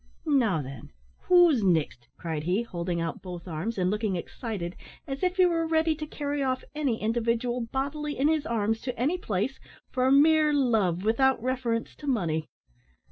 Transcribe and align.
"Now, 0.25 0.63
thin, 0.63 0.89
who's 1.25 1.61
nixt?" 1.63 2.07
cried 2.17 2.41
he, 2.41 2.63
holding 2.63 2.99
out 2.99 3.21
both 3.21 3.47
arms, 3.47 3.77
and 3.77 3.91
looking 3.91 4.15
excited, 4.15 4.75
as 5.05 5.21
if 5.21 5.35
he 5.37 5.45
were 5.45 5.67
ready 5.67 5.93
to 5.93 6.07
carry 6.07 6.41
off 6.41 6.63
any 6.73 6.99
individual 6.99 7.67
bodily 7.71 8.17
in 8.17 8.27
his 8.27 8.47
arms 8.47 8.81
to 8.81 8.99
any 8.99 9.19
place, 9.19 9.59
for 9.91 10.09
mere 10.11 10.53
love, 10.55 11.03
without 11.03 11.39
reference 11.43 11.93
to 11.97 12.07
money. 12.07 12.49